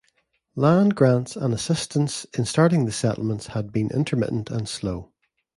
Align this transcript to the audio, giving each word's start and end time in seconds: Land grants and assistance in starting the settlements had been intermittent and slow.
Land 0.55 0.95
grants 0.95 1.35
and 1.35 1.53
assistance 1.53 2.25
in 2.35 2.43
starting 2.45 2.85
the 2.85 2.91
settlements 2.91 3.49
had 3.53 3.71
been 3.71 3.91
intermittent 3.91 4.49
and 4.49 4.67
slow. 4.67 5.13